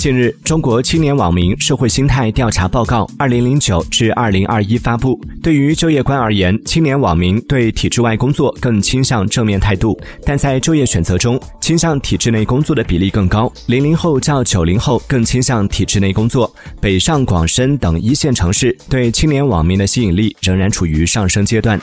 [0.00, 5.20] 近日中国青年网民社会心态调查报告二零零九至二零二一发布。
[5.42, 9.94] 对于就业观而言青年网民对体制外工作更倾向正面态度。
[10.24, 13.52] 但在就业选择中倾向体制内工作的比例更高。
[13.66, 16.50] 零零后较九零后更倾向体制内工作。
[16.80, 21.78] 北上广深等一线城市对青年网民的吸引力仍然处于上升阶段。